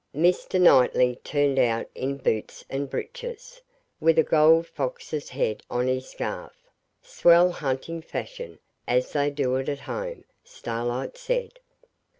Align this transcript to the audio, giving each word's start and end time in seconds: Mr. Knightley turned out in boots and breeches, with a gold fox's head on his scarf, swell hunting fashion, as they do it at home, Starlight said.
Mr. 0.15 0.59
Knightley 0.59 1.17
turned 1.23 1.59
out 1.59 1.87
in 1.93 2.17
boots 2.17 2.65
and 2.71 2.89
breeches, 2.89 3.61
with 3.99 4.17
a 4.17 4.23
gold 4.23 4.65
fox's 4.65 5.29
head 5.29 5.61
on 5.69 5.85
his 5.85 6.09
scarf, 6.09 6.53
swell 7.03 7.51
hunting 7.51 8.01
fashion, 8.01 8.57
as 8.87 9.11
they 9.13 9.29
do 9.29 9.57
it 9.57 9.69
at 9.69 9.81
home, 9.81 10.23
Starlight 10.43 11.17
said. 11.19 11.51